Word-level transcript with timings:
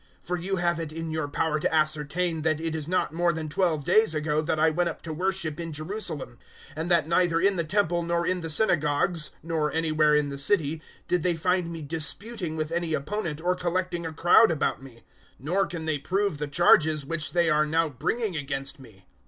024:011 0.23 0.27
For 0.29 0.37
you 0.39 0.55
have 0.55 0.79
it 0.79 0.91
in 0.91 1.11
your 1.11 1.27
power 1.27 1.59
to 1.59 1.71
ascertain 1.71 2.41
that 2.41 2.59
it 2.59 2.73
is 2.73 2.87
not 2.87 3.13
more 3.13 3.31
than 3.31 3.47
twelve 3.47 3.85
days 3.85 4.15
ago 4.15 4.41
that 4.41 4.59
I 4.59 4.71
went 4.71 4.89
up 4.89 5.03
to 5.03 5.13
worship 5.13 5.59
in 5.59 5.71
Jerusalem; 5.71 6.39
024:012 6.69 6.73
and 6.77 6.89
that 6.89 7.07
neither 7.07 7.39
in 7.39 7.55
the 7.55 7.63
Temple 7.63 8.01
nor 8.01 8.25
in 8.25 8.41
the 8.41 8.49
synagogues, 8.49 9.29
nor 9.43 9.71
anywhere 9.71 10.15
in 10.15 10.29
the 10.29 10.39
city, 10.39 10.81
did 11.07 11.21
they 11.21 11.35
find 11.35 11.71
me 11.71 11.83
disputing 11.83 12.57
with 12.57 12.71
any 12.71 12.95
opponent 12.95 13.41
or 13.41 13.53
collecting 13.53 14.07
a 14.07 14.11
crowd 14.11 14.49
about 14.49 14.81
me. 14.81 15.03
024:013 15.37 15.37
Nor 15.37 15.67
can 15.67 15.85
they 15.85 15.99
prove 15.99 16.39
the 16.39 16.47
charges 16.47 17.05
which 17.05 17.33
they 17.33 17.51
are 17.51 17.67
now 17.67 17.87
bringing 17.87 18.35
against 18.35 18.79
me. 18.79 19.05